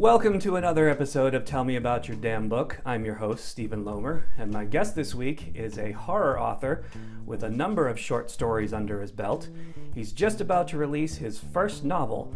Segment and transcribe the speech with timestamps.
[0.00, 2.78] Welcome to another episode of Tell Me About Your Damn Book.
[2.86, 6.84] I'm your host, Stephen Lomer, and my guest this week is a horror author
[7.26, 9.50] with a number of short stories under his belt.
[9.94, 12.34] He's just about to release his first novel,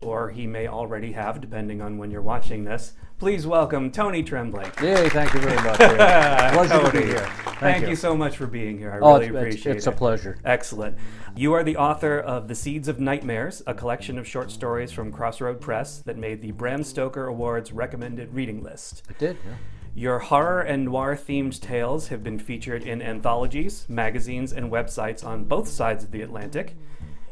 [0.00, 2.92] or he may already have, depending on when you're watching this.
[3.20, 4.64] Please welcome Tony Tremblay.
[4.82, 5.76] Yay, thank you very much.
[6.54, 7.26] Pleasure to Tony, be here.
[7.60, 7.94] Thank, you.
[7.94, 8.92] so much for being here.
[8.92, 9.76] I Oh, really it's, it's, appreciate it's it.
[9.76, 10.38] It's a pleasure.
[10.42, 10.96] Excellent.
[11.36, 15.12] You are the author of The Seeds of Nightmares, a collection of short stories from
[15.12, 19.02] Crossroad Press that made the Bram Stoker Awards recommended reading list.
[19.10, 19.56] It did, yeah.
[19.94, 25.44] Your horror and noir themed tales have been featured in anthologies, magazines, and websites on
[25.44, 26.74] both sides of the Atlantic.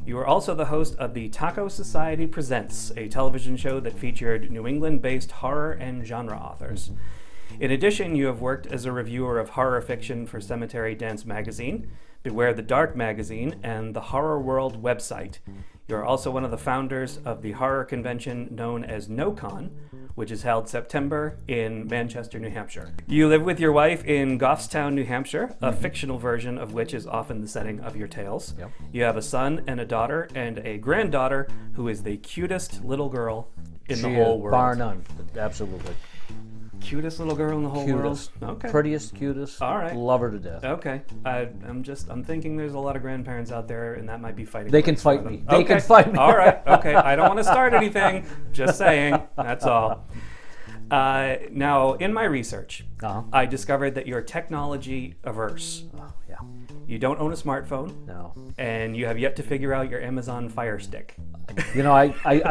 [0.07, 4.51] You are also the host of the Taco Society Presents, a television show that featured
[4.51, 6.91] New England based horror and genre authors.
[7.61, 11.91] In addition, you have worked as a reviewer of horror fiction for Cemetery Dance Magazine,
[12.23, 15.39] Beware the Dark Magazine, and the Horror World website.
[15.89, 19.71] You are also one of the founders of the horror convention known as NoCon,
[20.17, 22.93] which is held September in Manchester, New Hampshire.
[23.07, 25.81] You live with your wife in Goffstown, New Hampshire, a mm-hmm.
[25.81, 28.55] fictional version of which is often the setting of your tales.
[28.59, 28.71] Yep.
[28.93, 33.09] You have a son and a daughter and a granddaughter who is the cutest little
[33.09, 33.49] girl
[33.89, 34.53] in She the whole world.
[34.53, 35.05] Bar none.
[35.35, 35.95] Absolutely.
[36.81, 38.31] Cutest little girl in the whole Cutest.
[38.41, 38.57] world.
[38.59, 38.71] Okay.
[38.71, 39.61] Prettiest, cutest.
[39.61, 39.95] All right.
[39.95, 40.65] Love her to death.
[40.65, 44.21] Okay, I, I'm just I'm thinking there's a lot of grandparents out there, and that
[44.21, 44.71] might be fighting.
[44.73, 45.43] They can fight me.
[45.49, 45.65] They Okay.
[45.65, 46.19] can fight me.
[46.19, 46.61] All right.
[46.79, 46.95] Okay.
[46.95, 48.25] I don't want to start anything.
[48.53, 49.21] Just saying.
[49.37, 50.07] That's all.
[50.91, 53.23] Uh, now, in my research, Uh-huh.
[53.33, 55.85] I discovered that you're technology averse.
[55.99, 56.37] Oh, yeah.
[56.87, 58.33] You don't own a smartphone, No.
[58.57, 61.17] and you have yet to figure out your Amazon Fire Stick.
[61.75, 62.43] You know, I I,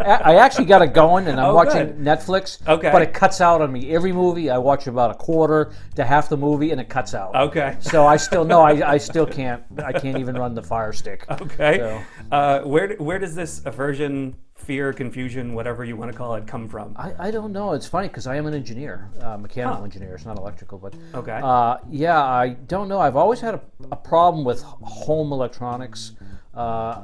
[0.00, 1.98] I, I actually got it going, and I'm Oh, watching good.
[1.98, 2.66] Netflix.
[2.68, 2.90] Okay.
[2.92, 3.90] But it cuts out on me.
[3.94, 7.34] Every movie, I watch about a quarter to half the movie, and it cuts out.
[7.34, 7.76] Okay.
[7.80, 9.62] So I still no, I, I still can't.
[9.84, 11.24] I can't even run the Fire Stick.
[11.30, 11.78] Okay.
[11.78, 12.00] So-
[12.30, 16.68] Uh, where where does this aversion, fear, confusion, whatever you want to call it, come
[16.68, 16.94] from?
[16.96, 17.72] I, I don't know.
[17.72, 19.84] It's funny because I am an engineer, uh, mechanical Huh.
[19.84, 20.14] engineer.
[20.14, 21.40] It's not electrical, but Okay.
[21.42, 23.00] Uh, yeah, I don't know.
[23.00, 26.12] I've always had a, a problem with home electronics.
[26.54, 27.02] Uh,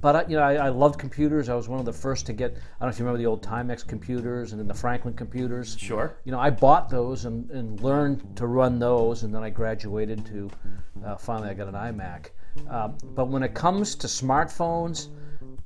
[0.00, 1.48] but I, you know, I, I loved computers.
[1.48, 2.52] I was one of the first to get.
[2.52, 5.76] I don't know if you remember the old Timex computers and then the Franklin computers.
[5.78, 6.16] Sure.
[6.24, 10.24] You know, I bought those and, and learned to run those, and then I graduated
[10.26, 10.50] to.
[11.04, 12.30] Uh, finally, I got an iMac.
[12.68, 15.08] Uh, but when it comes to smartphones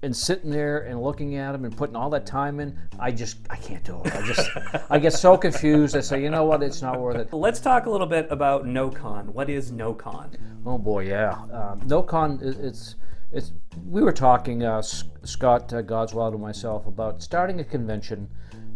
[0.03, 3.39] and sitting there and looking at them and putting all that time in, I just
[3.49, 4.15] I can't do it.
[4.15, 4.51] I just
[4.91, 5.97] I get so confused.
[5.97, 6.63] I say, you know what?
[6.63, 7.33] It's not worth it.
[7.33, 9.27] Let's talk a little bit about NoCon.
[9.27, 10.37] What is NoCon?
[10.67, 11.33] Oh boy, yeah.
[11.33, 12.97] Um, NoCon, it's
[13.33, 13.53] it's.
[13.89, 18.29] We were talking, uh, Scott uh, Goudsward and myself, about starting a convention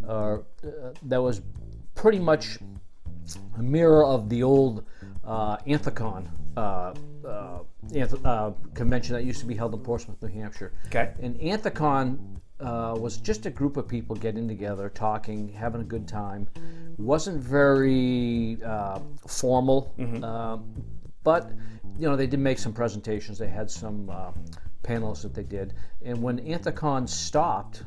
[0.07, 0.39] uh, uh,
[1.03, 1.43] that was
[1.95, 2.59] pretty much
[3.59, 4.85] a mirror of the old
[5.25, 6.95] uh, Anthocon uh,
[7.27, 7.59] uh,
[7.89, 10.73] anth- uh, convention that used to be held in Portsmouth, New Hampshire.
[10.87, 11.13] Okay.
[11.21, 12.19] And Anthocon
[12.61, 16.49] uh, was just a group of people getting together, talking, having a good time.
[16.99, 20.59] wasn't very uh, formal, uh,
[21.27, 21.51] but
[21.99, 23.37] you know they did make some presentations.
[23.37, 24.31] They had some uh,
[24.85, 27.83] panels that they did, and when Anthocon stopped,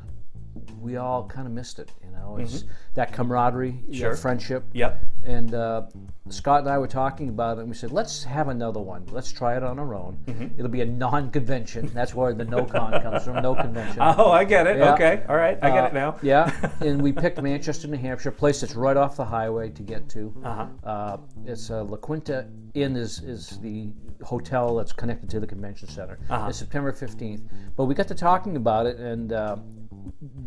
[0.80, 1.92] we all kind of missed it.
[2.04, 2.64] You know, it's
[2.96, 4.64] that camaraderie, that friendship.
[4.74, 5.04] Yep.
[5.26, 5.84] And uh,
[6.30, 9.06] Scott and I were talking about it, and we said, let's have another one.
[9.12, 10.18] Let's try it on our own.
[10.58, 11.92] It'll be a non-convention.
[11.94, 13.98] That's where the no-con comes from, no convention.
[14.02, 14.78] Oh, I get it.
[14.78, 14.94] Yeah.
[14.94, 15.24] Okay.
[15.28, 15.58] All right.
[15.62, 16.16] I get Uh, it now.
[16.22, 19.84] yeah, and we picked Manchester, New Hampshire, a place that's right off the highway to
[19.84, 20.34] get to.
[20.44, 20.68] Uh-huh.
[20.84, 23.90] Uh, it's uh, La Quinta Inn is, is the
[24.24, 26.20] hotel that's connected to the convention center.
[26.30, 26.48] Uh-huh.
[26.50, 27.42] It's September 15th.
[27.76, 29.58] But we got to talking about it, and uh,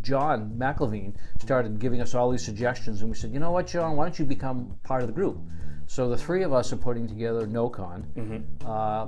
[0.03, 3.97] John McIlveen started giving us all these suggestions, and we said, you know what, John,
[3.97, 5.39] why don't you become part of the group?
[5.87, 8.45] So the three of us are putting together NoCon.
[8.65, 9.07] Uh,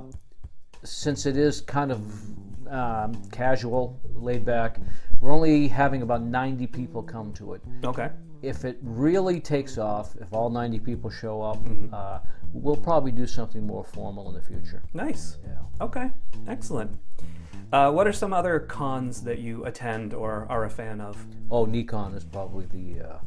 [0.83, 2.01] since it is kind of
[2.69, 4.79] um, casual, laid back,
[5.19, 7.61] we're only having about 90 people come to it.
[7.83, 8.09] Okay.
[8.41, 11.93] If it really takes off, if all 90 people show up, Mm-hmm.
[11.93, 12.19] uh,
[12.53, 14.81] we'll probably do something more formal in the future.
[14.93, 15.37] Nice.
[15.45, 15.57] Yeah.
[15.85, 16.09] Okay.
[16.47, 16.91] Excellent.
[17.71, 21.25] Uh, what are some other cons that you attend or are a fan of?
[21.49, 23.17] Oh, NECON is probably the uh,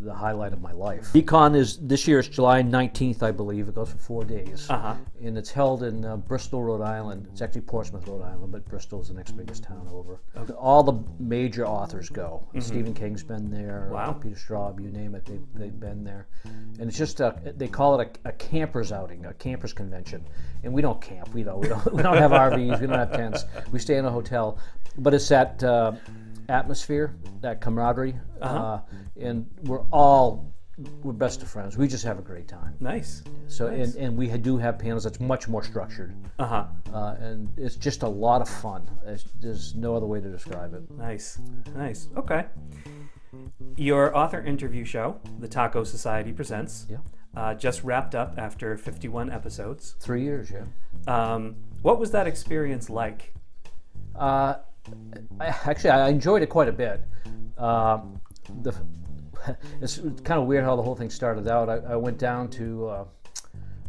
[0.00, 1.12] the highlight of my life.
[1.12, 2.18] NECON is this year.
[2.20, 3.68] It's July 19th, I believe.
[3.68, 4.94] It goes for four days, Uh huh.
[5.22, 7.26] and it's held in uh, Bristol, Rhode Island.
[7.32, 10.20] It's actually Portsmouth, Rhode Island, but Bristol is the next biggest town over.
[10.36, 10.52] Okay.
[10.52, 12.46] All the major authors go.
[12.60, 13.82] Stephen King's been there.
[13.86, 13.94] Mm-hmm.
[13.94, 14.12] Wow.
[14.12, 16.28] Peter Straub, you name it, they, they've been there.
[16.44, 20.24] And it's just a, they call it a, a campers outing, a campers convention.
[20.62, 21.32] And we don't camp.
[21.34, 21.58] We don't.
[21.60, 21.92] We don't.
[21.94, 22.80] We don't have RVs.
[22.80, 23.44] We don't have tents.
[23.70, 24.58] We stay in a hotel.
[24.98, 25.92] But it's at uh,
[26.48, 28.80] atmosphere, that camaraderie, uh
[29.20, 30.52] and we're all
[31.02, 31.76] we're best of friends.
[31.76, 32.74] We just have a great time.
[32.78, 33.24] Nice.
[33.48, 36.64] So and, and we do have panels that's much more structured, Uh huh.
[36.94, 38.88] uh, and it's just a lot of fun.
[39.04, 40.88] It's, there's no other way to describe it.
[40.92, 41.40] Nice.
[41.74, 42.06] Nice.
[42.16, 42.44] Okay.
[43.76, 46.98] Your author interview show, The Taco Society Presents, Yeah.
[47.36, 49.96] uh, just wrapped up after 51 episodes.
[50.00, 50.64] Three years, yeah.
[51.08, 53.34] Um, what was that experience like?
[54.14, 54.54] Uh,
[55.40, 57.02] I, actually, I enjoyed it quite a bit.
[57.56, 58.20] Um,
[58.62, 58.74] the,
[59.80, 61.68] it's kind of weird how the whole thing started out.
[61.68, 63.04] I, I went down to uh,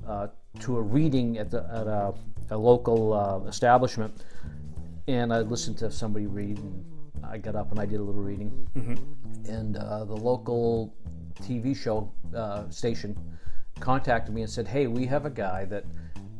[0.07, 0.27] uh,
[0.59, 2.13] to a reading at, the, at a,
[2.51, 4.23] a local uh, establishment,
[5.07, 6.85] and I listened to somebody read, and
[7.23, 8.67] I got up and I did a little reading.
[9.47, 10.93] And uh, the local
[11.41, 13.17] TV show uh, station
[13.79, 15.85] contacted me and said, "Hey, we have a guy that."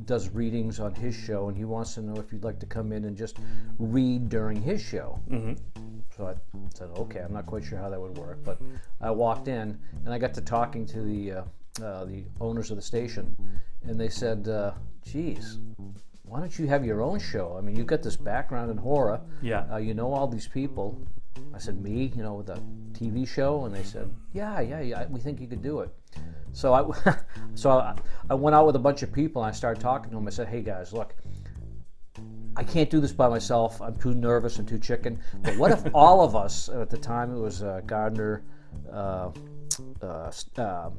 [0.09, 2.91] Does readings on his show, and he wants to know if you'd like to come
[2.91, 3.37] in and just
[3.77, 5.19] read during his show.
[5.29, 5.53] Mm-hmm.
[6.17, 6.33] So I
[6.73, 7.19] said, okay.
[7.19, 8.57] I'm not quite sure how that would work, but
[8.99, 11.43] I walked in and I got to talking to the uh,
[11.83, 13.37] uh, the owners of the station,
[13.83, 14.71] and they said, uh,
[15.05, 15.59] "Geez,
[16.23, 17.55] why don't you have your own show?
[17.55, 19.21] I mean, you've got this background in horror.
[19.43, 19.65] Yeah.
[19.71, 20.99] Uh, you know all these people."
[21.53, 22.61] I said, "Me, you know, with a
[22.93, 25.05] TV show," and they said, "Yeah, yeah, yeah.
[25.09, 25.89] We think you could do it."
[26.53, 27.15] So I,
[27.55, 27.95] so I,
[28.29, 30.27] I went out with a bunch of people and I started talking to them.
[30.27, 31.15] I said, "Hey guys, look,
[32.55, 33.81] I can't do this by myself.
[33.81, 35.19] I'm too nervous and too chicken.
[35.43, 38.43] But what if all of us at the time it was uh, Gardner,
[38.91, 39.31] uh,
[40.01, 40.89] uh, uh,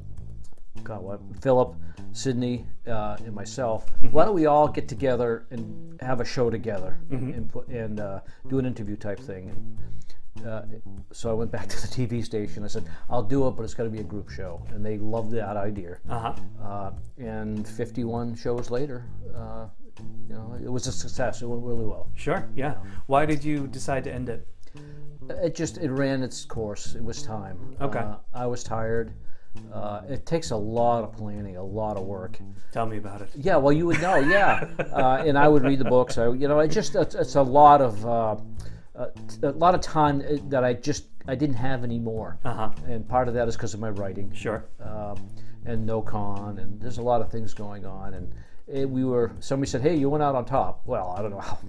[0.83, 1.75] God, what, Philip,
[2.13, 3.85] Sydney, uh, and myself.
[4.09, 8.21] Why don't we all get together and have a show together and put and uh,
[8.47, 9.77] do an interview type thing?" And,
[10.45, 10.61] uh,
[11.11, 12.63] so I went back to the TV station.
[12.63, 14.97] I said, "I'll do it, but it's got to be a group show," and they
[14.97, 15.97] loved that idea.
[16.09, 16.33] Uh-huh.
[16.61, 19.05] Uh, and 51 shows later,
[19.35, 19.67] uh,
[20.27, 21.41] you know, it was a success.
[21.41, 22.09] It went really well.
[22.15, 22.75] Sure, yeah.
[23.07, 24.47] Why did you decide to end it?
[25.29, 26.95] It just it ran its course.
[26.95, 27.75] It was time.
[27.81, 27.99] Okay.
[27.99, 29.13] Uh, I was tired.
[29.73, 32.39] Uh, it takes a lot of planning, a lot of work.
[32.71, 33.29] Tell me about it.
[33.35, 34.15] Yeah, well, you would know.
[34.15, 36.17] Yeah, uh, and I would read the books.
[36.17, 38.37] I, you know, it just it's, it's a lot of uh,
[39.43, 42.39] a lot of time uh, that I just I didn't have anymore.
[42.45, 42.69] Uh-huh.
[42.87, 44.31] And part of that is because of my writing.
[44.33, 44.65] Sure.
[44.83, 45.29] um,
[45.65, 48.15] and NoCon, and there's a lot of things going on.
[48.15, 48.33] And
[48.67, 51.39] it, we were somebody said, "Hey, you went out on top." Well, I don't know
[51.39, 51.59] how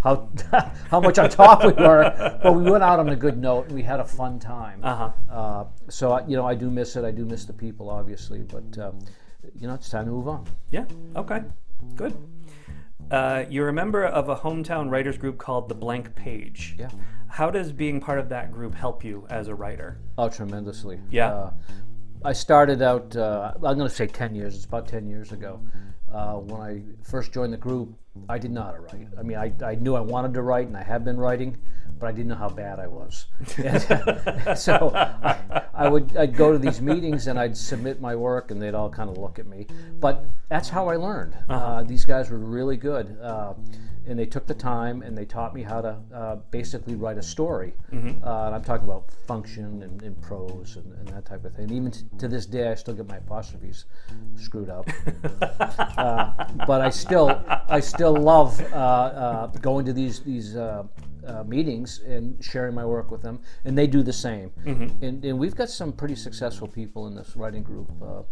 [0.02, 0.28] how,
[0.90, 3.66] how much on top we were, but we went out on a good note.
[3.66, 4.80] and We had a fun time.
[4.84, 5.10] Uh-huh.
[5.30, 7.04] Uh, so I, you know, I do miss it.
[7.04, 8.98] I do miss the people, obviously, but um,
[9.58, 10.46] you know, it's time to move on.
[10.70, 10.84] Yeah.
[11.16, 11.42] Okay.
[11.96, 12.16] Good.
[13.10, 16.76] Uh, you're a member of a hometown writers group called The Blank Page.
[16.78, 16.90] Yeah.
[17.28, 19.98] How does being part of that group help you as a writer?
[20.16, 21.00] Oh, tremendously.
[21.10, 21.32] Yeah.
[21.32, 21.52] Uh,
[22.24, 25.60] I started out, uh, I'm going to say 10 years, it's about 10 years ago.
[26.10, 27.92] Uh, when I first joined the group,
[28.28, 29.08] I did not write.
[29.18, 31.58] I mean, I, I knew I wanted to write and I have been writing,
[31.98, 33.26] but I didn't know how bad I was.
[33.58, 38.50] And so I, I would I'd go to these meetings and I'd submit my work
[38.50, 39.66] and they'd all kind of look at me.
[40.00, 41.34] But that's how I learned.
[41.48, 43.18] uh these guys were really good.
[43.20, 43.54] Uh,
[44.06, 47.22] and they took the time and they taught me how to uh, basically write a
[47.22, 47.72] story.
[48.22, 51.70] Uh, and I'm talking about function and, and prose and, and that type of thing.
[51.70, 53.86] Even t- to this day, I still get my apostrophes
[54.36, 54.86] screwed up.
[55.96, 60.54] uh, but I still, I still love uh, uh, going to these these
[61.26, 64.50] uh, meetings and sharing my work with them, and they do the same.
[65.02, 67.90] And, and we've got some pretty successful people in this writing group.
[68.02, 68.22] Uh,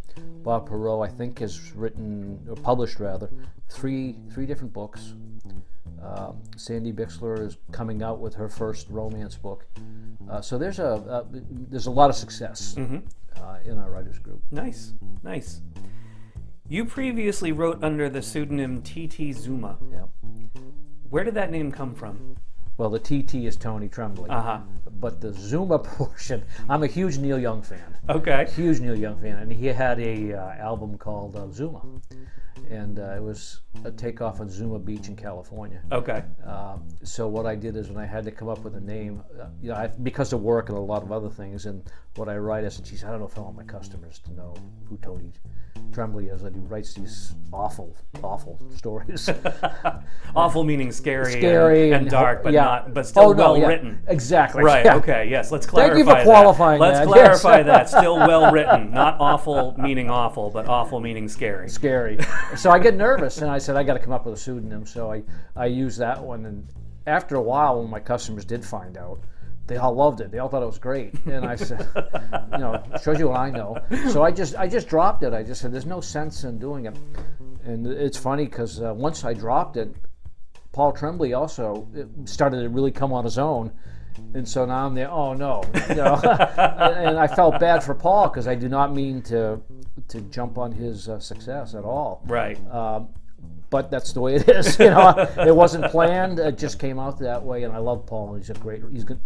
[0.42, 3.30] Bob Perot, I think, has written or published rather
[3.68, 5.14] three three different books.
[6.02, 9.66] Uh, Sandy Bixler is coming out with her first romance book.
[10.28, 12.76] Uh, so there's a uh, there's a lot of success
[13.37, 14.42] uh, in our writers group.
[14.50, 14.92] Nice.
[15.22, 15.61] Nice.
[16.68, 19.32] You previously wrote under the pseudonym T.T.
[19.32, 19.78] Zuma.
[19.90, 20.06] Yeah.
[21.11, 22.37] Where did that name come from?
[22.79, 24.59] Well, the TT is Tony Tremblay, Uh huh.
[25.00, 27.97] but the Zuma portion, I'm a huge Neil Young fan.
[28.09, 28.47] Okay.
[28.57, 31.83] Huge Neil Young fan, and he had a uh, album called uh, Zuma,
[32.73, 35.83] and uh, it was a takeoff on Zuma Beach in California.
[35.93, 36.25] Okay.
[36.47, 39.23] Um, so what I did is when I had to come up with a name,
[39.38, 41.83] uh, you know, I, because of work and a lot of other things, and
[42.17, 44.33] what I write, I said, geez, I don't know if I want my customers to
[44.33, 44.55] know
[44.88, 45.33] who Tony
[45.93, 49.29] Tremblay is, That he writes these awful, awful stories.
[50.35, 52.64] Awful meaning scary, Scary and, and and dark, but yeah.
[52.64, 53.67] not, but still Oh, no, well yeah.
[53.67, 54.02] written.
[54.09, 54.64] Exactly.
[54.64, 54.87] Right.
[54.87, 54.97] yeah.
[54.97, 55.29] Okay.
[55.29, 55.52] Yes.
[55.52, 55.95] Let's clarify.
[55.95, 56.81] Thank you for qualifying.
[56.81, 56.81] that.
[56.81, 57.93] qualifying Let's that, clarify yes.
[57.93, 57.99] that.
[58.00, 61.69] Still well written, not awful meaning awful, but awful meaning scary.
[61.69, 62.19] Scary.
[62.62, 64.87] so I get nervous, and I said, I got to come up with a pseudonym.
[64.87, 65.25] So I,
[65.57, 66.64] I used that one, and
[67.09, 69.19] after a while, when my customers did find out,
[69.66, 70.31] they all loved it.
[70.31, 71.88] They all thought it was great, and I said,
[72.52, 73.78] you know, shows you what I know.
[74.11, 75.33] So I just, I just dropped it.
[75.33, 76.97] I just said, there's no sense in doing it.
[77.64, 79.92] And it's funny because uh, once I dropped it,
[80.71, 81.88] Paul Tremblay also
[82.26, 83.73] started to really come on his own.
[84.35, 85.11] And so now I'm there.
[85.11, 86.14] Oh no, you know?
[86.57, 89.61] and I felt bad for Paul because I do not mean to
[90.09, 92.23] to jump on his uh, success at all.
[92.26, 92.59] Right.
[92.71, 93.09] Um,
[93.71, 94.78] but that's the way it is.
[94.83, 96.38] You know, it wasn't planned.
[96.38, 97.62] It just came out that way.
[97.62, 98.35] And I love Paul.
[98.35, 98.83] He's a great.
[98.92, 99.21] He's good.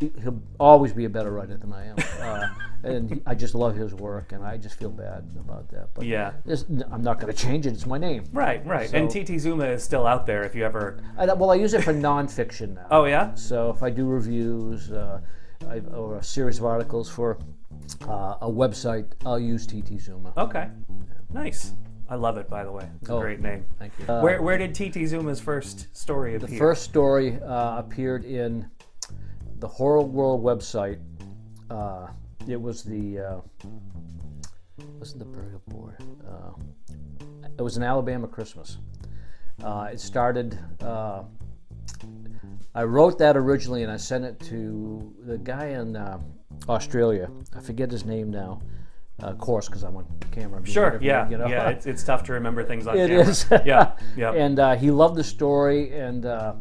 [0.00, 1.96] He'll always be a better writer than I am.
[2.20, 2.48] Uh,
[2.84, 5.88] and he- I just love his work, and I just feel bad about that.
[5.94, 6.32] But Yeah.
[6.44, 7.72] this- I'm not going to change it.
[7.72, 8.24] It's my name.
[8.32, 8.92] Right, right.
[8.94, 10.98] and So- TT Zuma is still out there if you ever.
[11.16, 12.86] I, well, I use it for nonfiction now.
[12.90, 13.34] Oh, yeah?
[13.34, 15.20] So if I do reviews uh,
[15.68, 17.38] I, or a series of articles for
[18.06, 20.32] uh, a website, I'll use TT Zuma.
[20.36, 20.68] Okay.
[21.32, 21.74] Nice.
[22.10, 22.88] I love it, by the way.
[23.00, 23.66] It's a Oh, great name.
[23.78, 24.06] Thank you.
[24.08, 26.48] Uh, Where, where did TT Zuma's first story appear?
[26.48, 28.66] the first story uh, appeared in
[29.58, 30.98] the Horror World website.
[31.70, 32.08] Uh,
[32.46, 33.40] it was the uh,
[34.98, 35.96] wasn't the burial board.
[36.26, 36.52] Uh,
[37.58, 38.78] it was an Alabama Christmas.
[39.62, 40.58] Uh, it started.
[40.80, 41.24] Uh,
[42.74, 46.18] I wrote that originally, and I sent it to the guy in uh,
[46.68, 47.30] Australia.
[47.56, 48.62] I forget his name now.
[49.20, 50.64] Uh, of course, because I'm on camera.
[50.64, 51.28] Sure, yeah.
[51.28, 51.48] you know?
[51.48, 53.26] Yeah, it's, it's tough to remember things on It camera.
[53.26, 53.46] is.
[53.64, 54.32] yeah, yeah.
[54.32, 56.54] And uh, he loved the story, and uh,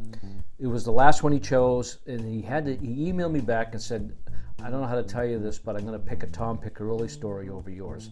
[0.59, 1.99] it was the last one he chose.
[2.07, 2.75] And he had to.
[2.77, 4.15] He emailed me back and said,
[4.61, 6.57] "I don't know how to tell you this, but I'm going to pick a Tom
[6.57, 8.11] Piccirilli story over yours."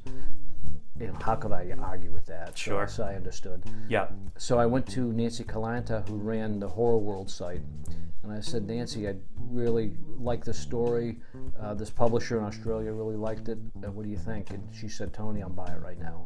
[0.99, 2.57] And how could I argue with that?
[2.57, 2.87] Sure.
[2.87, 3.61] So, I understood.
[3.89, 4.07] yeah.
[4.37, 7.59] So I went to Nanci Kalanta, who ran the Horror World site,
[8.23, 9.15] and I said, Nancy, I
[9.51, 11.17] really like this story.
[11.59, 13.57] Uh, this publisher in Australia really liked it.
[13.83, 14.51] Uh, what do you think?
[14.51, 16.23] And she said, Tony, I'm buying it right now.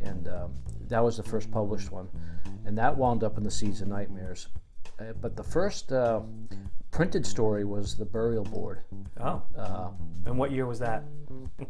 [0.00, 0.54] And um,
[0.88, 2.08] that was the first published one,
[2.66, 4.46] and that wound up in the Seeds of Nightmares.
[5.04, 6.20] Uh, but the first uh,
[6.90, 8.82] printed story was the Burial Board.
[9.20, 9.42] Oh.
[9.56, 9.90] Uh,
[10.26, 11.04] And what year was that?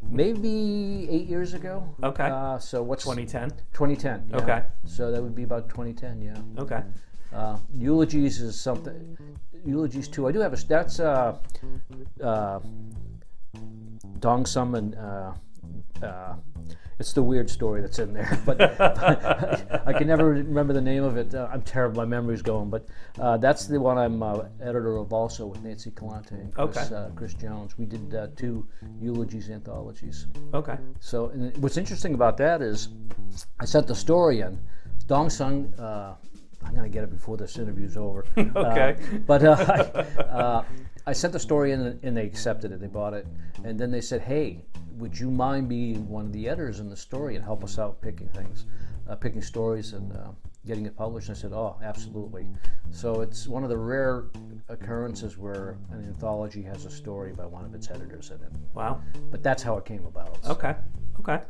[0.03, 1.95] maybe eight years ago.
[2.03, 2.29] Okay.
[2.31, 3.51] Uh, so what's 2010.
[3.73, 4.29] 2010?
[4.31, 4.37] yeah.
[4.37, 4.63] Okay.
[4.85, 6.23] So that would be about 2010.
[6.23, 6.63] Yeah.
[6.63, 6.83] Okay.
[7.33, 9.17] Uh, eulogies is something.
[9.65, 10.29] Eulogies too.
[10.29, 10.67] I do have a.
[10.67, 11.39] That's uh,
[12.23, 12.61] uh,
[14.21, 14.95] Dong Sum and
[16.03, 16.35] uh,
[16.99, 18.61] it's the weird story that's in there, but
[19.87, 21.35] I can never remember the name of it.
[21.35, 21.97] Uh, I'm terrible.
[21.97, 25.93] My memory's going, but uh, that's the one I'm uh, editor of also with Nanci
[25.93, 26.95] Kalanta and Chris, Okay.
[26.95, 27.77] uh, Chris Jones.
[27.77, 28.67] We did uh, two
[29.01, 30.27] eulogies anthologies.
[30.53, 30.77] Okay.
[31.01, 32.91] So and what's interesting about that is,
[33.59, 34.59] I sent the story in.
[35.09, 36.15] Dong Sung, uh,
[36.65, 38.25] I'm going to get it before this interview's over.
[38.39, 38.97] Okay.
[39.27, 39.57] But uh,
[40.19, 40.65] I, uh,
[41.07, 42.81] I sent the story in and they accepted it.
[42.81, 43.27] They bought it.
[43.65, 44.65] And then they said, hey,
[44.99, 48.01] would you mind being one of the editors in the story and help us out
[48.01, 48.67] picking things,
[49.09, 50.29] uh, picking stories and uh,
[50.67, 51.29] getting it published?
[51.29, 52.47] And I said, oh, absolutely.
[52.91, 54.25] So it's one of the rare
[54.69, 58.53] occurrences where an anthology has a story by one of its editors in it.
[58.75, 59.01] Wow.
[59.31, 60.39] But that's how it came about.
[60.49, 60.75] Okay.
[61.21, 61.41] Okay.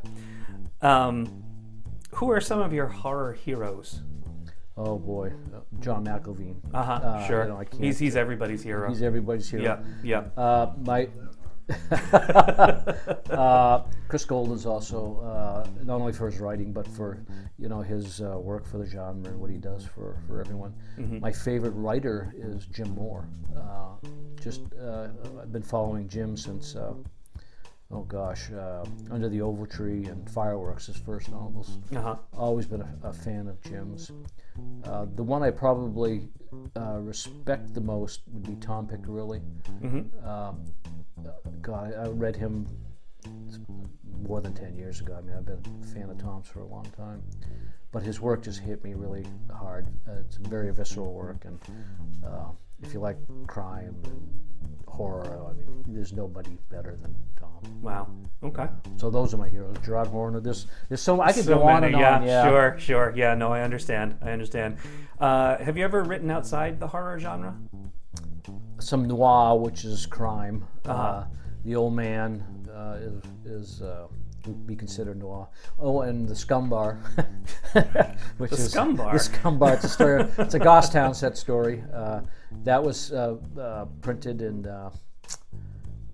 [0.81, 1.43] Um,
[2.11, 4.01] who are some of your horror heroes?
[4.77, 6.55] Oh boy, uh, John McIlveen.
[6.73, 6.91] Uh huh.
[6.93, 7.43] Uh, sure.
[7.43, 8.89] you know, I can't- he's he's everybody's hero.
[8.89, 9.63] He's everybody's hero.
[9.63, 9.79] yeah.
[10.35, 10.41] Yeah.
[10.41, 11.07] Uh, my
[13.31, 17.25] uh, Chris Golden's also uh, not only for his writing but for
[17.57, 20.73] you know his uh, work for the genre and what he does for, for everyone.
[20.99, 21.19] Mm-hmm.
[21.19, 23.27] My favorite writer is Jim Moore.
[23.55, 23.95] Uh,
[24.41, 25.07] just uh,
[25.41, 26.75] I've been following Jim since.
[26.75, 26.93] Uh,
[27.91, 31.77] Oh gosh, uh, Under the Overtree and Fireworks, his first novels.
[31.95, 32.15] Uh huh.
[32.35, 34.11] Always been a, a fan of Jim's.
[34.83, 36.27] Uh, the one I probably
[36.75, 39.41] uh, respect the most would be Tom Piccirilli.
[39.81, 40.27] Mm-hmm.
[40.27, 40.65] Um,
[41.61, 42.67] God, I, read him
[44.27, 45.15] more than 10 years ago.
[45.17, 47.23] I mean, I've been a fan of Tom's for a long time.
[47.91, 49.87] But his work just hit me really hard.
[50.07, 51.45] Uh, it's very visceral work.
[51.45, 51.59] And
[52.25, 52.49] uh,
[52.83, 53.17] if you like
[53.47, 54.29] crime and
[54.87, 57.81] horror, I mean, there's nobody better than Tom.
[57.81, 58.09] Wow.
[58.43, 58.67] Okay.
[58.97, 59.77] So those are my heroes.
[59.83, 60.41] Gerard Houarner.
[60.41, 62.23] There's, there's so I could so go on and yeah, on.
[62.23, 62.75] Yeah, Sure.
[62.77, 63.13] Sure.
[63.15, 63.33] Yeah.
[63.33, 64.17] No, I understand.
[64.21, 64.77] I understand.
[65.19, 67.55] Uh, have you ever written outside the horror genre?
[68.79, 70.65] Some noir, which is crime.
[70.85, 71.23] uh Uh-huh.
[71.63, 74.07] the Old Man uh, is is uh,
[74.65, 75.47] be considered noir.
[75.79, 76.99] Oh, and the Scum Bar,
[78.37, 79.13] which The is Scum Bar?
[79.13, 79.73] The Scum Bar.
[79.73, 80.21] It's a story.
[80.37, 81.83] it's a Goffstown set story.
[81.93, 82.21] Uh,
[82.63, 84.65] that was uh, uh, printed in.
[84.67, 84.91] Uh,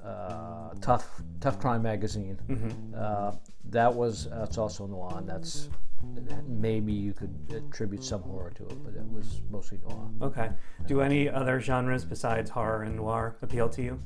[0.03, 2.93] uh, tough tough crime magazine Mm-hmm.
[2.97, 3.31] uh,
[3.69, 5.69] that was that's also noir and that's
[6.47, 10.49] maybe you could attribute some horror to it but it was mostly noir Okay.
[10.87, 13.99] Do any other genres besides horror and noir appeal to you?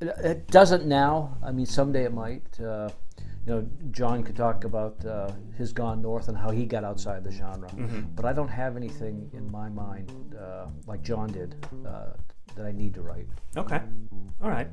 [0.00, 1.36] It, it doesn't now.
[1.44, 2.58] I mean, someday it might.
[2.58, 2.88] Uh,
[3.46, 7.24] you know, John could talk about uh, his Gone North and how he got outside
[7.24, 7.70] the genre.
[8.14, 11.54] But I don't have anything in my mind uh, like John did
[11.86, 12.10] uh,
[12.54, 13.26] that I need to write.
[13.56, 13.80] Okay.
[14.42, 14.68] All right.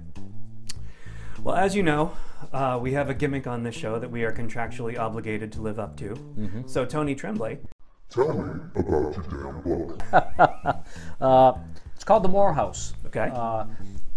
[1.44, 2.12] Well, as you know,
[2.51, 5.79] uh, we have a gimmick on this show that we are contractually obligated to live
[5.79, 6.63] up to.
[6.65, 7.60] So, Tony Tremblay,
[8.10, 10.01] Tell me about your damn book.
[11.20, 11.53] Uh,
[11.96, 12.94] it's called The Moore House.
[13.08, 13.29] okay?
[13.34, 13.65] Uh,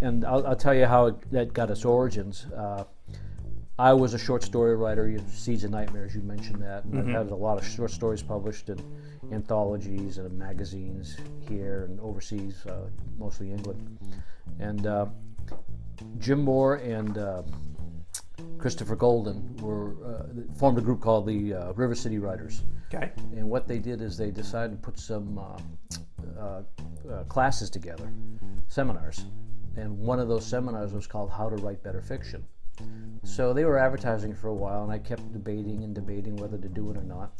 [0.03, 2.47] and I'll, I'll tell you how it, that got its origins.
[2.57, 2.85] Uh,
[3.79, 5.09] I was a short story writer.
[5.09, 6.85] You, Seeds of Nightmares, you mentioned that.
[6.85, 8.79] And I've had a lot of short stories published in
[9.33, 11.17] anthologies and in magazines
[11.49, 13.99] here and overseas, uh, mostly England.
[14.59, 15.07] And uh,
[16.19, 17.43] Jim Moore and uh,
[18.59, 20.27] Christopher Golden were uh,
[20.59, 22.63] formed a group called the uh, River City Writers.
[22.93, 23.11] Okay.
[23.37, 25.59] And what they did is they decided to put some uh,
[26.39, 26.63] uh,
[27.11, 28.13] uh, classes together,
[28.69, 29.25] seminars.
[29.77, 32.45] And one of those seminars was called How to Write Better Fiction.
[33.23, 36.69] So they were advertising for a while, and I kept debating and debating whether to
[36.69, 37.33] do it or not.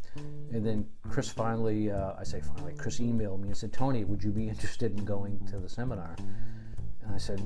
[0.53, 4.23] And then Chris finally, uh, I say finally, Chris emailed me and said, Tony, would
[4.23, 6.15] you be interested in going to the seminar?
[7.03, 7.41] And I said,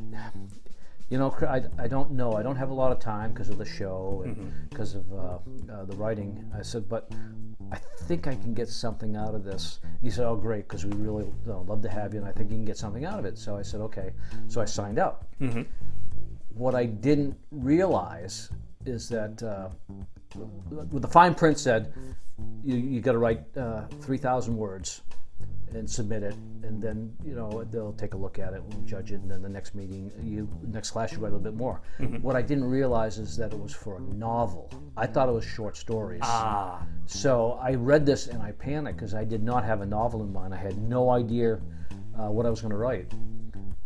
[1.11, 2.33] you know, I, I don't know.
[2.33, 5.39] I don't have a lot of time because of the show and because of uh,
[5.73, 6.51] uh, the writing.
[6.57, 7.13] I said, but
[7.71, 9.81] I think I can get something out of this.
[10.03, 12.33] He said, oh, great, because we really you know, love to have you, and I
[12.33, 13.39] think you can get something out of it.
[13.39, 14.13] So I said, okay.
[14.49, 15.27] So I signed up.
[16.55, 18.51] What I didn't realize
[18.87, 19.69] is that uh,
[20.71, 21.93] what the fine print said,
[22.65, 25.03] you, you got to write uh, 3,000 words
[25.73, 29.11] and submit it, and then you know they'll take a look at it and judge
[29.13, 31.81] it, and then the next meeting, you next class you write a little bit more.
[32.23, 34.71] What I didn't realize is that it was for a novel.
[34.97, 36.21] I thought it was short stories.
[36.23, 36.87] Ah.
[37.07, 40.33] So I read this and I panicked because I did not have a novel in
[40.33, 40.55] mind.
[40.55, 41.61] I had no idea
[42.19, 43.13] uh, what I was going to write.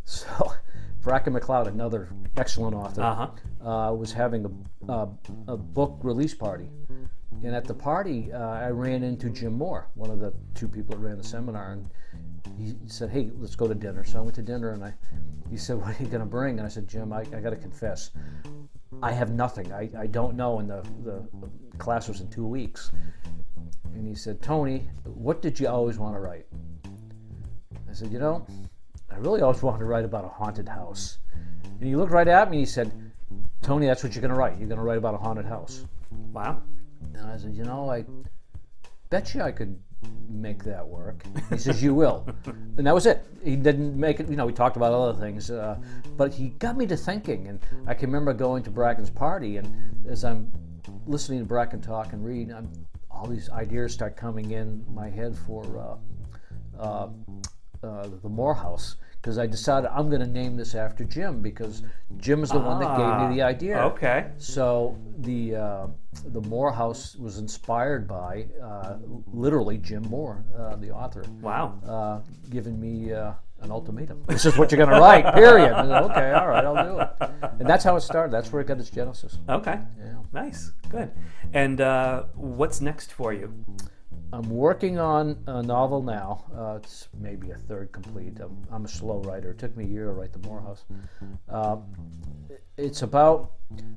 [0.04, 0.52] So
[1.02, 2.08] Bracken MacLeod, another
[2.38, 3.28] excellent author, Uh-huh.
[3.68, 4.46] uh, was having
[4.88, 5.06] a, uh,
[5.48, 6.70] a book release party.
[7.44, 10.96] And at the party, uh, I ran into Jim Moore, one of the two people
[10.96, 11.88] that ran the seminar, and
[12.56, 14.94] he said, "Hey, let's go to dinner." So I went to dinner, and I,
[15.48, 17.50] he said, "What are you going to bring?" And I said, "Jim, I, I got
[17.50, 18.10] to confess,
[19.02, 19.72] I have nothing.
[19.72, 21.28] I, I don't know." And the, the
[21.78, 22.90] class was in two weeks.
[23.94, 26.46] And he said, "Tony, what did you always want to write?"
[27.88, 28.46] I said, "You know,
[29.10, 31.18] I really always wanted to write about a haunted house."
[31.62, 32.90] And he looked right at me and he said,
[33.62, 34.58] "Tony, that's what you're going to write.
[34.58, 35.84] You're going to write about a haunted house."
[36.32, 36.62] Wow.
[37.14, 38.04] And I said, you know, I
[39.10, 39.78] bet you I could
[40.28, 41.24] make that work.
[41.50, 42.26] He says, you will.
[42.76, 43.26] And that was it.
[43.42, 45.76] He didn't make it, you know, we talked about other things, uh,
[46.16, 47.48] but he got me to thinking.
[47.48, 47.58] And
[47.88, 50.52] I can remember going to Bracken's party, and as I'm
[51.06, 52.70] listening to Bracken talk and read, I'm,
[53.10, 55.98] all these ideas start coming in my head for
[56.78, 57.08] uh, uh,
[57.82, 58.96] uh, the Moore House.
[59.20, 61.82] Because I decided I'm going to name this after Jim because
[62.18, 63.78] Jim is the one that gave me the idea.
[63.78, 64.30] Okay.
[64.36, 65.90] So the
[66.24, 71.78] uh, Moore House was inspired by uh, literally Jim Moore, uh, the author, Wow.
[71.86, 74.22] uh, giving me uh, an ultimatum.
[74.28, 75.34] This is what you're going to write.
[75.34, 75.74] Period.
[75.74, 77.30] Said, okay, all right, I'll do it.
[77.58, 78.32] And that's how it started.
[78.32, 79.38] That's where it got its genesis.
[79.48, 79.78] Okay.
[79.98, 80.14] Yeah.
[80.32, 80.72] Nice.
[80.88, 81.10] Good.
[81.52, 83.52] And uh, what's next for you?
[84.32, 86.44] I'm working on a novel now.
[86.54, 88.38] Uh, it's maybe a third complete.
[88.40, 89.50] I'm, I'm a slow writer.
[89.50, 90.84] It took me a year to write The Moore House.
[91.48, 91.76] Uh,
[92.76, 93.52] it's about,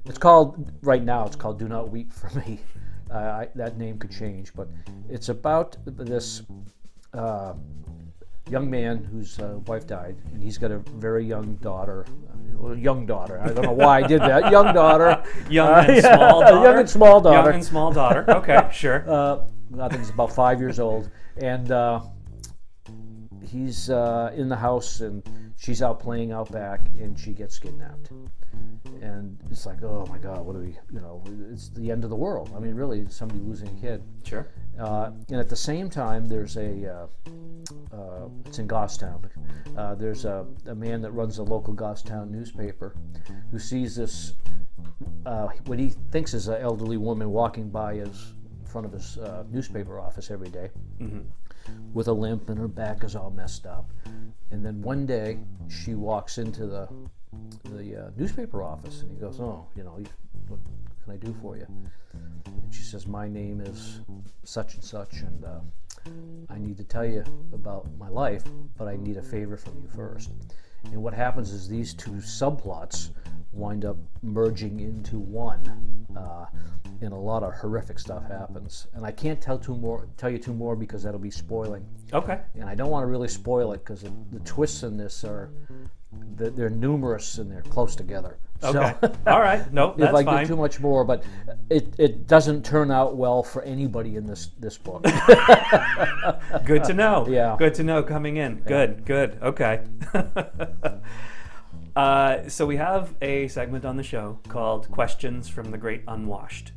[0.06, 2.60] it's called, right now, it's called Do Not Weep for Me.
[3.14, 4.70] Uh, I, that name could change, but
[5.10, 6.44] it's about this
[7.14, 7.54] uh,
[8.50, 12.06] young man whose uh, wife died, and he's got a very young daughter.
[12.64, 13.42] uh, young daughter.
[13.42, 14.50] I don't know why I did that.
[14.50, 15.22] Young daughter.
[15.50, 16.64] Young and small daughter.
[16.64, 18.26] Young and small daughter Young and small daughter.
[18.30, 18.70] Okay.
[18.72, 19.04] Sure.
[19.80, 22.02] I think it's about five years old, and uh,
[23.46, 25.24] he's uh, in the house, and
[25.58, 28.12] she's out playing out back, and she gets kidnapped.
[29.02, 32.10] And it's like, oh my God, what do we, you know, it's the end of
[32.10, 32.52] the world.
[32.56, 34.04] I mean, really, somebody losing a kid.
[34.24, 34.48] sure.
[34.80, 37.08] Uh, and at the same time, there's a, uh,
[37.96, 39.24] uh, it's in Goffstown.
[39.78, 42.96] Uh, there's a, a man that runs a local Goffstown newspaper
[43.52, 44.34] who sees this,
[45.26, 48.34] uh, what he thinks is an elderly woman walking by his
[48.72, 50.70] front of his uh, newspaper office every day
[51.94, 53.90] with a limp and her back is all messed up.
[54.52, 56.88] And then one day she walks into the
[57.70, 59.98] the uh, newspaper office and he goes, "Oh, you know,
[60.48, 60.60] what
[61.04, 61.68] can I do for you?"
[62.14, 64.02] And she says, "My name is
[64.44, 65.60] such and such, and uh,
[66.50, 68.44] I need to tell you about my life,
[68.78, 70.32] but I need a favor from you first.
[70.86, 73.12] And what happens is these two subplots
[73.54, 76.46] wind up merging into one, uh,
[77.02, 78.88] and a lot of horrific stuff happens.
[78.94, 81.86] And I can't tell two more, tell you two more because that'll be spoiling.
[82.14, 82.40] Okay.
[82.56, 85.50] And I don't want to really spoil it because the, the twists in this are
[86.36, 88.38] they're, numerous and they're close together.
[88.64, 88.96] Okay.
[89.02, 89.72] So, All right.
[89.74, 90.00] Nope.
[90.00, 90.44] if I fine.
[90.44, 91.24] do too much more, but
[91.70, 95.04] it, it doesn't turn out well for anybody in this this book.
[96.66, 97.28] Good to know.
[97.32, 97.56] Yeah.
[97.58, 98.58] Good to know coming in.
[98.60, 99.38] Good, good.
[99.42, 99.82] Okay.
[101.96, 106.72] Uh, so we have a segment on the show called Questions from the Great Unwashed.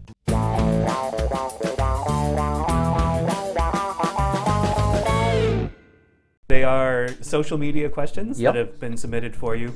[6.47, 8.53] They are social media questions Yep.
[8.55, 9.73] that have been submitted for you.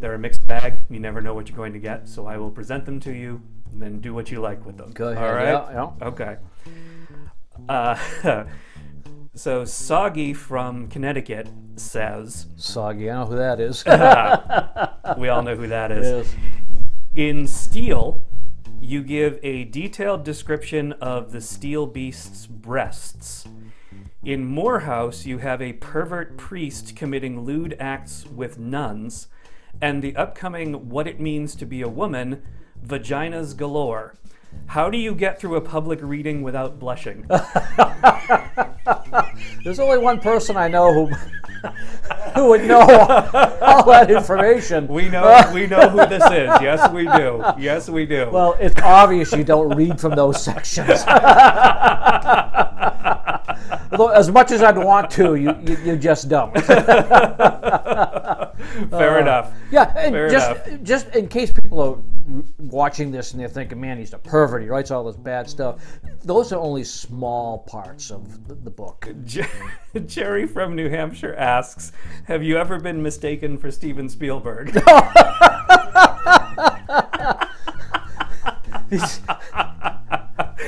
[0.00, 0.74] They're a mixed bag.
[0.88, 3.42] You never know what you're going to get, so I will present them to you
[3.72, 4.92] and then do what you like with them.
[4.92, 5.22] Go ahead.
[5.22, 5.52] All right.
[5.52, 6.06] Yeah, yeah.
[6.08, 6.36] Okay.
[7.68, 7.96] Uh,
[9.34, 13.84] so Soggy from Connecticut says, Soggy, I know who that is.
[15.18, 16.26] we all know who that is.
[16.26, 16.36] Yes.
[17.14, 18.22] In Steel,
[18.80, 23.46] you give a detailed description of the steel beast's breasts.
[24.24, 29.28] In Moore House, you have a pervert priest committing lewd acts with nuns,
[29.80, 32.42] and the upcoming What It Means to Be a Woman,
[32.84, 34.14] Vaginas Galore.
[34.66, 37.26] How do you get through a public reading without blushing?
[39.64, 41.14] There's only one person I know who
[42.34, 44.88] who would know all that information.
[44.88, 46.48] We know we know who this is.
[46.60, 47.44] Yes, we do.
[47.58, 48.30] Yes, we do.
[48.30, 51.04] Well, it's obvious you don't read from those sections.
[53.92, 56.54] Although, as much as I'd want to, you, you, you just don't.
[58.90, 59.54] Fair uh, enough.
[59.70, 60.82] Yeah, and Fair just enough.
[60.82, 61.98] just in case people are
[62.58, 64.62] watching this and they're thinking, "Man, he's a pervert.
[64.62, 65.82] He writes all this bad stuff."
[66.24, 69.08] Those are only small parts of the, the book.
[70.06, 71.92] Jerry from New Hampshire asks,
[72.24, 74.72] "Have you ever been mistaken for Steven Spielberg?"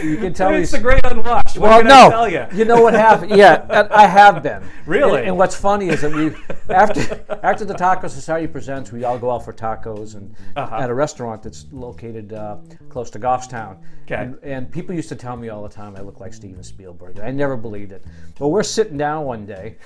[0.05, 1.59] You can tell it's he's the great unwashed.
[1.59, 2.25] What Well, no.
[2.27, 2.47] You?
[2.53, 3.37] You know what happened?
[3.37, 4.63] Yeah, I have been.
[4.87, 5.21] Really?
[5.21, 6.35] And, and what's funny is that we,
[6.69, 10.77] after after the Taco Society presents, we all go out for tacos and Uh-huh.
[10.77, 12.57] at a restaurant that's located uh,
[12.89, 13.79] close to Goffstown.
[14.05, 14.17] Okay.
[14.17, 17.21] And, and people used to tell me all the time I look like Steven Spielberg.
[17.21, 18.05] I never believed it.
[18.39, 19.77] Well, we're sitting down one day,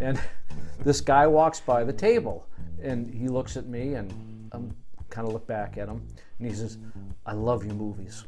[0.00, 0.20] and
[0.84, 2.46] this guy walks by the table,
[2.82, 4.12] and he looks at me, and
[4.52, 4.74] I'm
[5.10, 6.02] kind of look back at him,
[6.38, 6.78] and he says,
[7.26, 8.24] "I love your movies."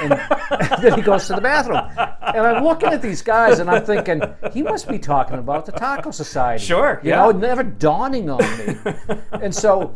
[0.00, 0.12] and
[0.82, 1.80] then he goes to the bathroom.
[2.34, 5.72] And I'm looking at these guys and I'm thinking, he must be talking about the
[5.72, 6.64] Taco Society.
[6.64, 7.16] Sure, You yeah.
[7.16, 8.76] know, never dawning on me.
[9.32, 9.94] and so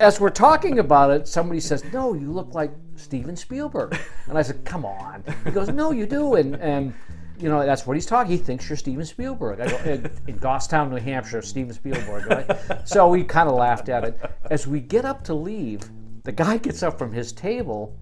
[0.00, 3.98] as we're talking about it, somebody says, No, you look like Steven Spielberg.
[4.28, 5.22] And I said, Come on.
[5.44, 6.36] He goes, No, you do.
[6.36, 6.94] And and
[7.40, 8.32] you know, that's what he's talking.
[8.32, 9.60] He thinks you're Steven Spielberg.
[9.60, 12.88] I go, in, in Goffstown, New Hampshire, Steven Spielberg, right?
[12.88, 14.20] So we kind of laughed at it.
[14.50, 15.88] As we get up to leave,
[16.24, 17.96] the guy gets up from his table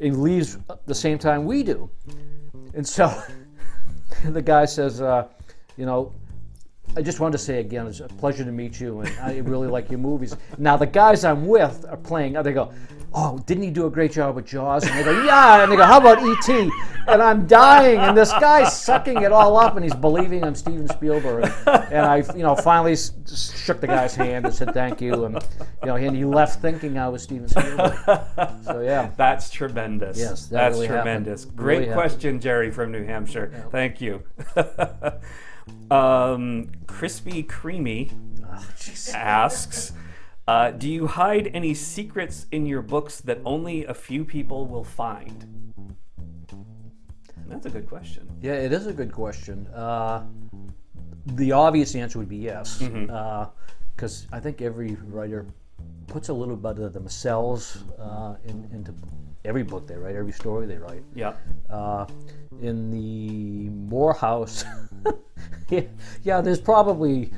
[0.00, 1.90] and leaves the same time we do.
[2.74, 3.22] And so
[4.24, 5.28] the guy says, uh,
[5.76, 6.14] you know,
[6.96, 9.68] I just wanted to say again, it's a pleasure to meet you, and I really
[9.68, 10.34] like your movies.
[10.56, 12.32] Now the guys I'm with are playing.
[12.42, 12.72] They go,
[13.14, 15.76] "Oh, didn't he do a great job with Jaws?" And they go, "Yeah." And they
[15.76, 16.70] go, "How about E.T.?"
[17.08, 20.86] And I'm dying, and this guy's sucking it all up, and he's believing I'm Steven
[20.88, 21.50] Spielberg.
[21.66, 25.34] And I, you know, finally shook the guy's hand and said thank you, and
[25.82, 27.94] you know, and he left thinking I was Steven Spielberg.
[28.62, 29.10] So yeah.
[29.16, 30.18] That's tremendous.
[30.18, 31.02] Yes, that that's really happened.
[31.24, 31.44] tremendous.
[31.46, 33.64] Great Really question, Jerry from New Hampshire.
[33.70, 34.22] Thank you.
[35.90, 38.12] um, Crispy Creamy
[38.50, 38.64] Oh,
[39.14, 39.92] asks,
[40.48, 44.84] uh, "Do you hide any secrets in your books that only a few people will
[44.84, 45.46] find?"
[47.46, 48.28] That's a good question.
[48.42, 49.66] Yeah, it is a good question.
[49.68, 50.24] Uh,
[51.26, 52.82] the obvious answer would be yes,
[53.94, 55.46] because I think every writer
[56.06, 58.94] puts a little bit of themselves uh, in, into
[59.44, 61.02] every book they write, every story they write.
[61.14, 61.34] Yeah.
[61.70, 62.06] Uh,
[62.60, 64.64] in the Moore House,
[65.70, 65.82] yeah,
[66.22, 67.30] yeah, there's probably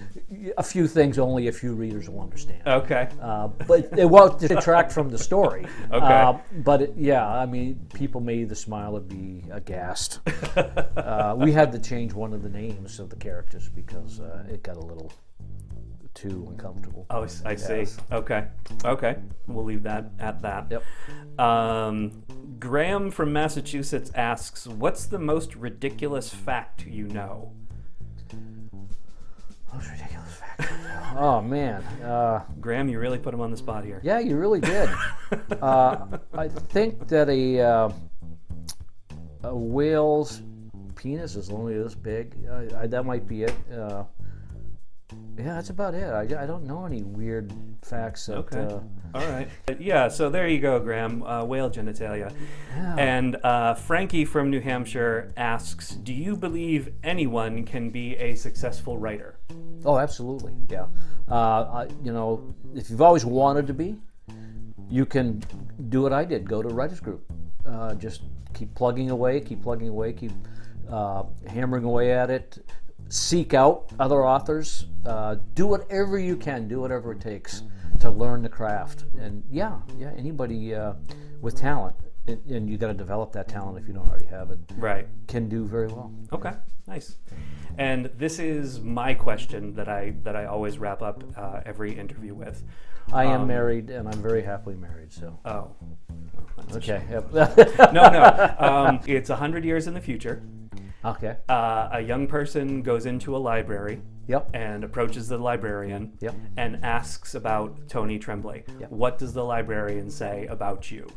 [0.57, 2.63] a few things only a few readers will understand.
[2.67, 3.09] Okay.
[3.21, 5.67] Uh, but it won't detract from the story.
[5.93, 6.07] Okay.
[6.07, 10.21] Uh, but it, yeah, I mean, people may either smile or be aghast.
[10.57, 14.63] uh, we had to change one of the names of the characters because uh, it
[14.63, 15.13] got a little
[16.15, 17.07] too uncomfortable.
[17.11, 17.87] Oh, s- I see.
[18.13, 18.47] Okay.
[18.85, 19.17] Okay.
[19.47, 20.67] We'll leave that at that.
[20.71, 21.41] Yep.
[21.41, 22.23] Um,
[22.59, 27.53] Graham from Massachusetts asks, "What's the most ridiculous fact you know?"
[29.73, 30.73] Most ridiculous fact.
[31.17, 31.83] oh man.
[32.03, 34.01] Uh, Graham, you really put him on the spot here.
[34.03, 34.89] yeah, you really did.
[35.63, 37.91] uh, I think that a uh,
[39.45, 40.43] a whale's
[40.97, 42.37] penis is only this big.
[42.51, 43.55] I, I, that might be it.
[43.73, 44.05] Uh,
[45.39, 46.05] yeah, that's about it.
[46.05, 47.53] I, I don't know any weird
[47.83, 48.27] facts.
[48.27, 48.59] That, Okay.
[48.59, 48.81] Uh,
[49.15, 49.49] All right.
[49.79, 51.23] Yeah, so there you go, Graham.
[51.23, 52.33] Uh, whale genitalia.
[52.77, 52.95] yeah.
[52.97, 58.99] And uh, Frankie from New Hampshire asks Do you believe anyone can be a successful
[58.99, 59.39] writer?
[59.85, 60.55] Oh, absolutely.
[60.69, 60.87] Yeah.
[61.31, 63.97] Uh, I, you know, if you've always wanted to be,
[64.89, 65.43] you can
[65.89, 66.49] do what I did.
[66.49, 67.25] Go to writers group.
[67.67, 68.23] Uh, just
[68.55, 69.41] keep plugging away.
[69.41, 70.13] Keep plugging away.
[70.13, 70.33] Keep
[70.91, 72.59] uh, hammering away at it.
[73.09, 74.87] Seek out other authors.
[75.07, 76.69] Uh, do whatever you can.
[76.69, 77.63] Do whatever it takes
[78.01, 79.05] to learn the craft.
[79.19, 80.13] And yeah, yeah.
[80.17, 80.95] Anybody uh,
[81.41, 84.51] with talent, and, and you got to develop that talent if you don't already have
[84.51, 85.07] it, Right.
[85.27, 86.13] can do very well.
[86.33, 86.53] Okay,
[86.87, 87.17] nice.
[87.79, 92.35] And this is my question that I that I always wrap up uh, every interview
[92.35, 92.63] with.
[93.13, 95.13] I am Um, married, and I'm very happily married.
[95.13, 95.39] So.
[95.45, 95.71] Oh,
[96.75, 97.03] Okay.
[97.11, 97.33] Yep.
[97.93, 98.55] No, no.
[98.59, 100.43] Um, it's 100 years in the future.
[101.05, 101.37] okay.
[101.49, 104.51] Uh, a young person goes into a library Yep.
[104.55, 106.35] and approaches the librarian Yep.
[106.59, 108.65] and asks about Tony Tremblay.
[108.79, 108.91] Yep.
[108.93, 111.09] What does the librarian say about you?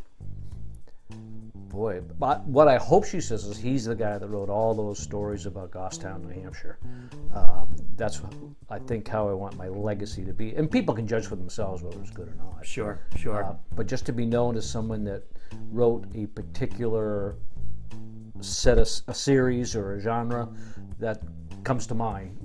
[1.73, 4.99] Boy, but what I hope she says is he's the guy that wrote all those
[4.99, 6.77] stories about Goffstown, New Hampshire.
[7.33, 8.21] Um, that's,
[8.69, 10.53] I think, how I want my legacy to be.
[10.55, 12.63] And people can judge for themselves whether it's good or not.
[12.63, 13.43] Sure, sure.
[13.43, 15.23] Uh, but just to be known as someone that
[15.71, 17.37] wrote a particular
[18.39, 20.47] set of a series or a genre
[20.99, 21.23] that
[21.63, 22.37] comes to mind,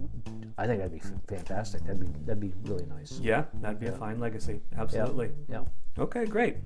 [0.56, 1.82] I think that'd be fantastic.
[1.82, 3.20] That'd be that'd be really nice.
[3.20, 4.62] yeah, that'd be a fine legacy.
[4.78, 5.32] Absolutely.
[5.50, 5.64] Yeah.
[5.98, 6.56] Okay, great.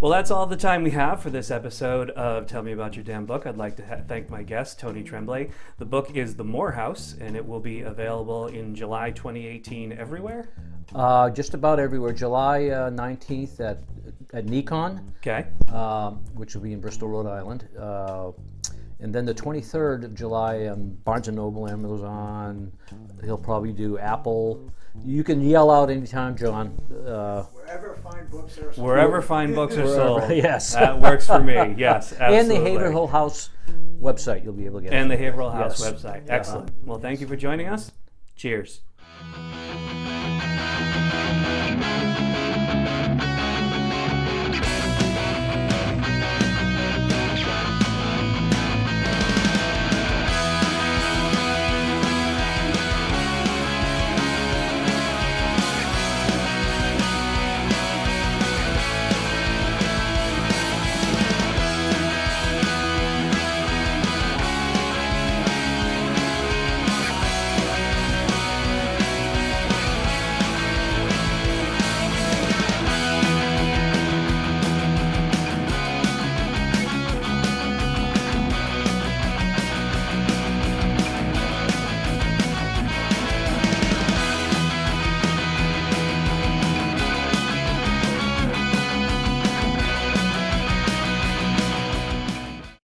[0.00, 3.04] Well, that's all the time we have for this episode of Tell Me About Your
[3.04, 3.46] Damn Book.
[3.46, 5.50] I'd like to ha- thank my guest, Tony Tremblay.
[5.76, 10.48] The book is The Moore House, and it will be available in July 2018 everywhere.
[10.94, 12.14] Uh, just about everywhere.
[12.14, 13.82] July uh, 19th at
[14.32, 15.00] at NECON.
[15.18, 15.46] Okay.
[15.74, 17.68] um, which will be in Bristol, Rhode Island.
[17.78, 18.30] Uh,
[19.00, 22.72] and then the 23rd of July, um, Barnes & Noble, Amazon.
[23.22, 24.70] He'll probably do Apple.
[25.04, 26.76] You can yell out anytime, John.
[27.06, 28.86] Uh, Wherever fine books are sold.
[28.86, 30.30] Wherever fine books are Wherever, sold.
[30.36, 30.74] yes.
[30.74, 31.54] That works for me.
[31.78, 32.36] Yes, absolutely.
[32.38, 33.50] and the Haverhill House
[34.00, 34.92] website, you'll be able to get.
[34.92, 34.96] it.
[34.96, 35.92] And the Haverhill House Yes.
[36.02, 36.24] website.
[36.28, 36.70] Excellent.
[36.84, 37.92] Well, thank you for joining us.
[38.36, 38.80] Cheers.